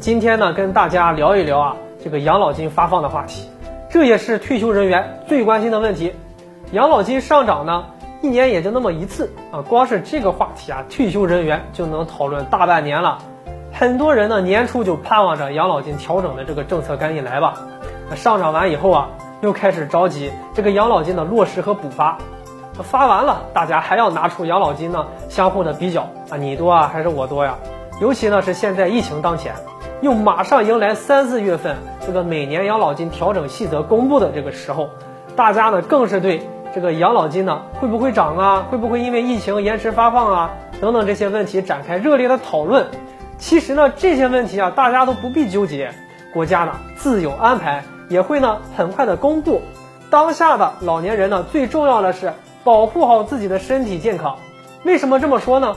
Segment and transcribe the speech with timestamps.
[0.00, 3.48] 今天呢，跟大家聊一聊啊这个养老金发放的话题，
[3.90, 6.14] 这也是退休人员最关心的问题。
[6.70, 7.86] 养老金上涨呢，
[8.22, 13.18] 一年也就那么一次啊，光是这个话题啊，退休人员就能讨论大半年了。
[13.72, 17.54] 很多人呢，年初就盼望着养老金调整的这个政策赶紧来吧。
[18.14, 19.08] 上涨完以后啊，
[19.40, 22.18] 又开始着急这个养老金的落实和补发。
[22.84, 27.56] 发完了，大家还要拿出养老金呢，相互的比较啊，你多啊还是我多呀？
[28.00, 29.52] 尤其呢是现在疫情当前，
[30.00, 31.76] 又马上迎来三四月份
[32.06, 34.90] 这个每年养老金调整细则公布的这个时候，
[35.34, 42.86] 大家呢更是对这个养老金呢会不会涨啊，会不会因为疫情延迟发放啊等等这些问题展开热烈的讨论。
[43.38, 45.92] 其实呢这些问题啊大家都不必纠结，
[46.32, 49.62] 国家呢自有安排，也会呢很快的公布。
[50.10, 52.32] 当下的老年人呢最重要的是。
[52.64, 54.36] 保护好自己的身体健康，
[54.82, 55.76] 为什么这么说呢？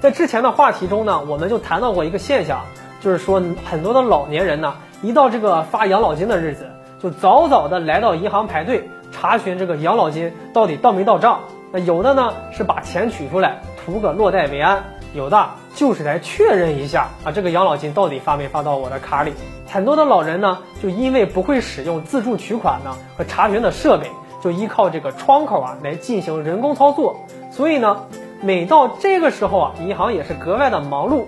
[0.00, 2.62] 在之前的话题中呢，我们就谈到过一个现象，
[3.02, 6.70] 就是说很多的老年人呢，一到这个发养老金的日子，
[7.02, 11.40] 就早早的来到银行排队查询这个养老金到底到没到账。
[11.72, 19.32] 那有的呢是把钱取出来图个落袋为安，有的就是来确认一下啊，这个养老金到底发没发到我的卡里。
[19.66, 24.06] 很多的老人呢，就因为不会使用自助取款呢和查询的设备。
[24.42, 27.14] 就依靠这个窗口啊来进行人工操作，
[27.52, 28.06] 所以呢，
[28.40, 31.26] 每到这个时候啊，银行也是格外的忙碌。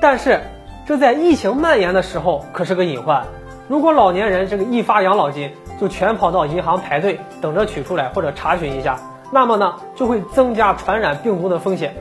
[0.00, 0.40] 但是，
[0.86, 3.24] 这在疫情蔓延的时候可是个隐患。
[3.68, 8.98] 如果老年人这个一发养老金就全跑到银行排队等着取出来或者查询一下，
[9.32, 11.96] 那么呢就会增加传染病毒的风险。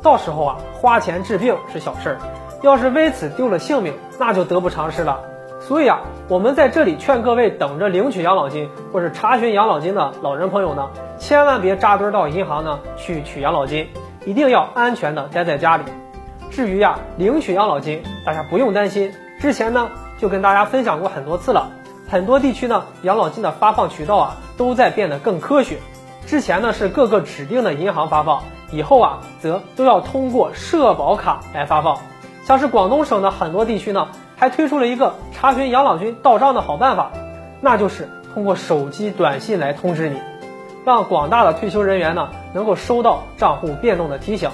[0.00, 2.18] 到时候啊，花钱治病是小事儿，
[2.62, 5.20] 要是为此丢了性命，那就得不偿失了。
[5.60, 13.88] 所以啊，我们在这里劝各位等着领取养老金或者查询养老金的老人朋友呢，千万别扎堆到银行呢去取养老金，
[14.24, 15.82] 一定要安全的待在家里。
[16.50, 19.12] 至于呀，领取养老金，大家不用担心。
[19.40, 21.70] 之前呢就跟大家分享过很多次了，
[22.08, 25.78] 很多地区呢养老金的发放渠道啊都在变得更科学。
[26.26, 28.42] 之前呢是各个指定的银行发放，
[28.72, 31.98] 以后啊则都要通过社保卡来发放。
[32.44, 34.08] 像是广东省的很多地区呢。
[34.40, 37.10] 还推出了一个查询养老金到账的好办法，
[37.60, 40.20] 那就是通过手机短信来通知你，
[40.84, 44.50] 让广大的退休人员呢能够收到账户变动的提醒。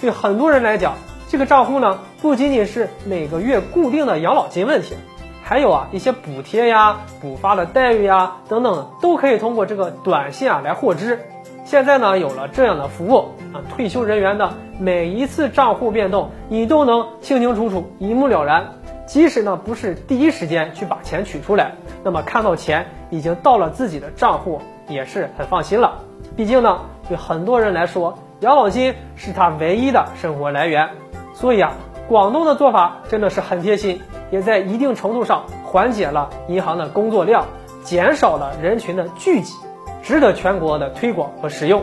[0.00, 0.94] 对很多人来讲，
[1.34, 4.94] 这个账户呢不仅仅是每个月固定的养老金问题，
[5.42, 11.18] 还有啊一些补贴呀、补发的待遇呀等等，都可以通过这个短信啊来获知。
[11.64, 18.68] 现在呢有了这样的服务啊，退休人员的每一次账户变动，你都能清清楚楚、一目了然。
[19.04, 21.72] 即使呢不是第一时间去把钱取出来，
[22.04, 25.94] 那么看到钱已经到了自己的账户，也是很放心了。
[26.36, 30.90] 毕竟呢，对很多人来说，养老金是他唯一的生活来源。
[31.34, 31.72] 所以啊，
[32.08, 34.00] 广东的做法真的是很贴心，
[34.30, 37.46] 也在一定程度上缓解了银行的工作量，
[37.82, 39.54] 减少了人群的聚集，
[40.02, 41.82] 值得全国的推广和使用。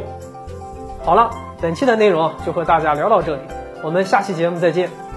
[1.03, 3.41] 好了，本期的内容就和大家聊到这里，
[3.83, 5.10] 我们下期节目再见。